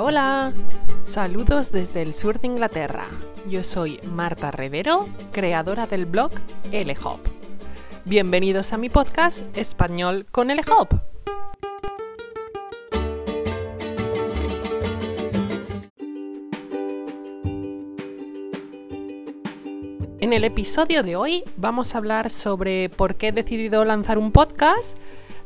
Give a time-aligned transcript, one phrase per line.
[0.00, 0.52] Hola.
[1.02, 3.06] Saludos desde el sur de Inglaterra.
[3.48, 6.30] Yo soy Marta Rivero, creadora del blog
[6.70, 7.18] LHOP.
[8.04, 10.92] Bienvenidos a mi podcast Español con LHOP.
[20.20, 24.30] En el episodio de hoy vamos a hablar sobre por qué he decidido lanzar un
[24.30, 24.96] podcast,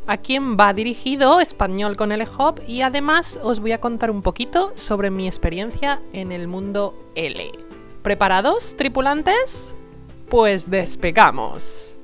[0.07, 4.23] a quién va dirigido Español con el Hub y además os voy a contar un
[4.23, 7.53] poquito sobre mi experiencia en el mundo L.
[8.03, 9.75] ¿Preparados, tripulantes?
[10.29, 11.95] Pues despegamos.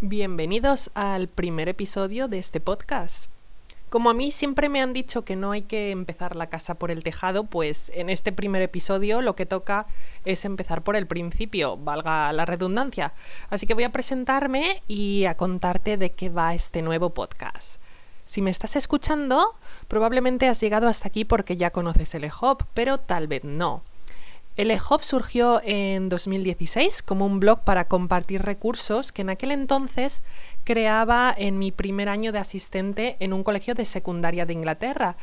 [0.00, 3.33] Bienvenidos al primer episodio de este podcast.
[3.94, 6.90] Como a mí siempre me han dicho que no hay que empezar la casa por
[6.90, 9.86] el tejado, pues en este primer episodio lo que toca
[10.24, 13.14] es empezar por el principio, valga la redundancia.
[13.50, 17.80] Así que voy a presentarme y a contarte de qué va este nuevo podcast.
[18.24, 19.54] Si me estás escuchando,
[19.86, 23.84] probablemente has llegado hasta aquí porque ya conoces el EHOP, pero tal vez no.
[24.56, 30.22] El EHOP surgió en 2016 como un blog para compartir recursos que en aquel entonces
[30.62, 35.16] creaba en mi primer año de asistente en un colegio de secundaria de Inglaterra,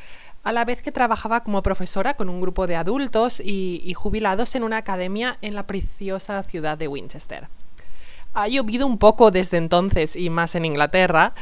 [0.44, 4.64] a la vez que trabajaba como profesora con un grupo de adultos y, jubilados en
[4.64, 7.48] una academia en la preciosa ciudad de Winchester.
[8.34, 11.34] Ha llovido un poco desde entonces y más en Inglaterra,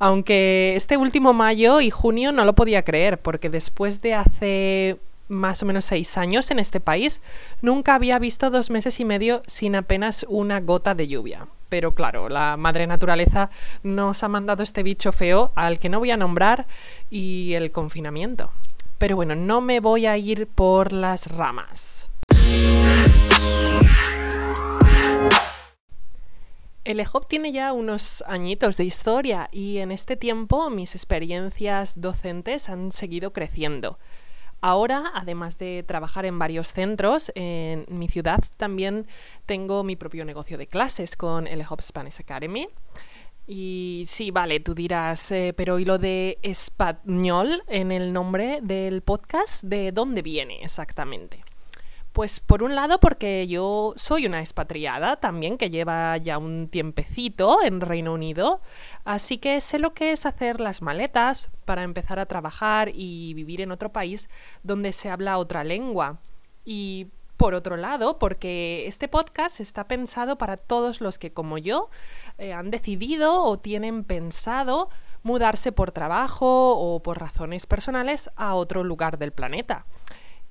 [0.00, 5.62] aunque este último mayo y junio no lo podía creer, porque después de hace más
[5.62, 7.20] o menos seis años en este país,
[7.62, 11.46] nunca había visto dos meses y medio sin apenas una gota de lluvia.
[11.68, 13.50] Pero claro, la madre naturaleza
[13.82, 16.66] nos ha mandado este bicho feo al que no voy a nombrar
[17.10, 18.52] y el confinamiento.
[18.98, 22.08] Pero bueno, no me voy a ir por las ramas.
[26.86, 32.68] El EJOP tiene ya unos añitos de historia y en este tiempo mis experiencias docentes
[32.68, 33.98] han seguido creciendo.
[34.60, 39.06] Ahora, además de trabajar en varios centros en mi ciudad, también
[39.44, 42.68] tengo mi propio negocio de clases con el Hub Spanish Academy.
[43.46, 49.02] Y sí, vale, tú dirás, eh, pero ¿y lo de español en el nombre del
[49.02, 49.62] podcast?
[49.62, 51.45] ¿De dónde viene exactamente?
[52.16, 57.62] Pues por un lado porque yo soy una expatriada también que lleva ya un tiempecito
[57.62, 58.62] en Reino Unido,
[59.04, 63.60] así que sé lo que es hacer las maletas para empezar a trabajar y vivir
[63.60, 64.30] en otro país
[64.62, 66.18] donde se habla otra lengua.
[66.64, 71.90] Y por otro lado, porque este podcast está pensado para todos los que, como yo,
[72.38, 74.88] eh, han decidido o tienen pensado
[75.22, 79.84] mudarse por trabajo o por razones personales a otro lugar del planeta.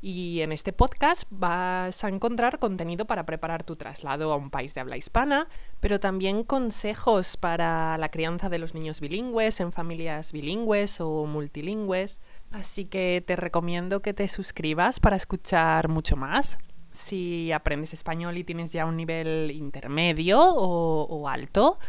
[0.07, 4.75] Y en este podcast vas a encontrar contenido para preparar tu traslado a un país
[4.75, 5.47] de habla hispana,
[5.79, 12.19] pero también consejos para la crianza de los niños bilingües en familias bilingües o multilingües.
[12.51, 16.59] Así que te recomiendo que te suscribas para escuchar mucho más.
[16.91, 21.79] Si aprendes español y tienes ya un nivel intermedio o, alto,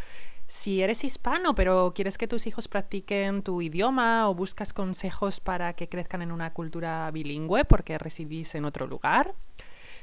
[0.46, 5.72] si eres hispano pero quieres que tus hijos practiquen tu idioma o buscas consejos para
[5.74, 9.34] que crezcan en una cultura bilingüe porque residís en otro lugar.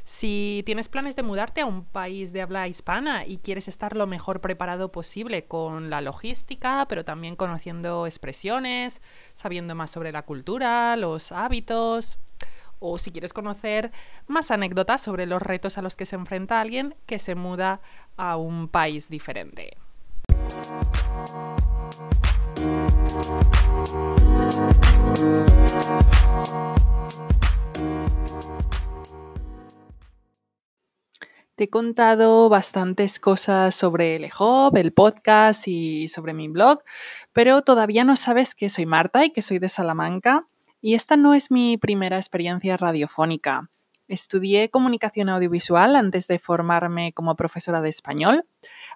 [0.06, 4.06] Si tienes planes de mudarte a un país de habla hispana y quieres estar lo
[4.06, 9.02] mejor preparado posible con la logística, pero también conociendo expresiones,
[9.34, 12.20] sabiendo más sobre la cultura, los hábitos,
[12.80, 13.94] o si quieres conocer
[14.28, 17.80] más anécdotas sobre los retos a los que se enfrenta alguien que se muda
[18.18, 19.78] a un país diferente.
[31.64, 34.30] He contado bastantes cosas sobre el
[34.76, 36.84] el podcast y sobre mi blog,
[37.32, 40.46] pero todavía no sabes que soy Marta y que soy de Salamanca.
[40.82, 43.70] Y esta no es mi primera experiencia radiofónica.
[44.10, 48.44] Estudié comunicación audiovisual antes de formarme como profesora de español,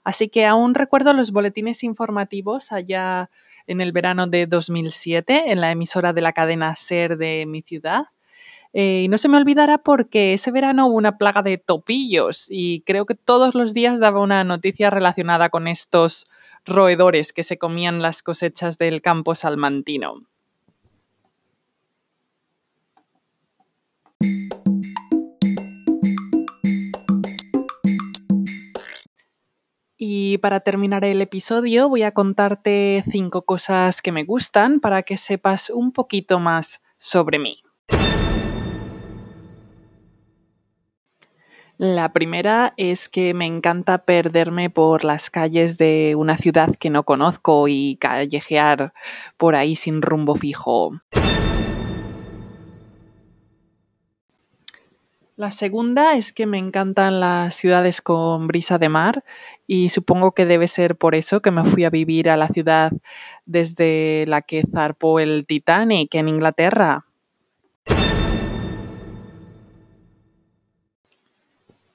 [0.03, 3.29] así que aún recuerdo los boletines informativos allá
[3.65, 8.07] en el verano de 2007 en la emisora de la cadena SER de mi ciudad.
[8.73, 12.81] Eh, y no se me olvidará porque ese verano hubo una plaga de topillos y
[12.81, 16.27] creo que todos los días daba una noticia relacionada con estos
[16.65, 20.23] roedores que se comían las cosechas del campo salmantino.
[29.99, 35.17] Y para terminar el episodio voy a contarte cinco cosas que me gustan para que
[35.17, 37.63] sepas un poquito más sobre mí.
[41.77, 47.03] La primera es que me encanta perderme por las calles de una ciudad que no
[47.03, 48.93] conozco y callejear
[49.37, 50.99] por ahí sin rumbo fijo.
[55.35, 59.23] La segunda es que me encantan las ciudades con brisa de mar
[59.67, 62.91] y supongo que debe ser por eso que me fui a vivir a la ciudad
[63.45, 67.05] desde la que zarpó el Titanic en Inglaterra.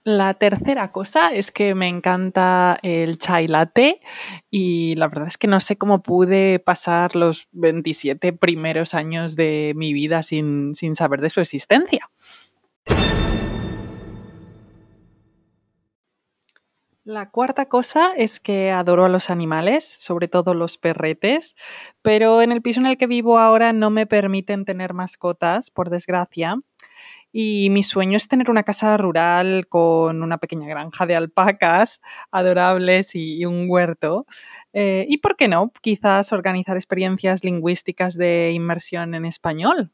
[0.04, 4.00] La tercera cosa es que me encanta el chai latte
[4.50, 9.75] y la verdad es que no sé cómo pude pasar los 27 primeros años de
[9.76, 12.10] mi vida sin, sin saber de su existencia.
[17.05, 21.56] La cuarta cosa es que adoro a los animales, sobre todo los perretes,
[22.00, 25.90] pero en el piso en el que vivo ahora no me permiten tener mascotas, por
[25.90, 26.56] desgracia.
[27.32, 32.00] Y mi sueño es tener una casa rural con una pequeña granja de alpacas
[32.31, 34.26] adorables y, un huerto.
[34.75, 39.93] Eh, y por qué no, quizás organizar experiencias lingüísticas de inmersión en español.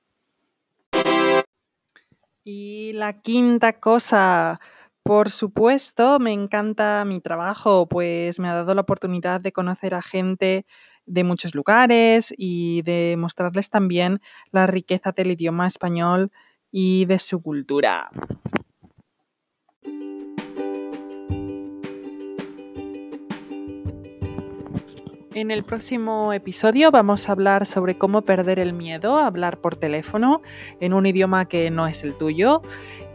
[2.50, 4.58] Y la quinta cosa,
[5.02, 10.02] por supuesto, me encanta mi trabajo, pues me ha dado la oportunidad de conocer a
[10.02, 10.64] gente
[11.04, 14.20] de muchos lugares y de mostrarles también
[14.50, 16.32] la riqueza del idioma español
[16.70, 18.10] y de su cultura.
[25.34, 29.76] En el próximo episodio vamos a hablar sobre cómo perder el miedo a hablar por
[29.76, 30.42] teléfono
[30.80, 32.60] en un idioma que no es el tuyo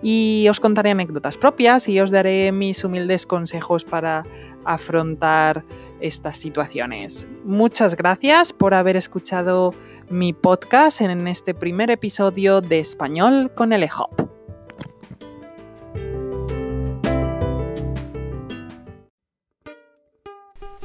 [0.02, 4.26] y os contaré anécdotas propias y os daré mis humildes consejos para
[4.64, 5.66] afrontar
[6.04, 7.28] estas situaciones.
[7.44, 9.74] Muchas gracias por haber escuchado
[10.10, 14.33] mi podcast en este primer episodio de Español con el EHOP.